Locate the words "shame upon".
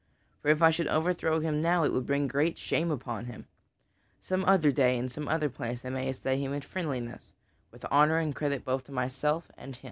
2.57-3.25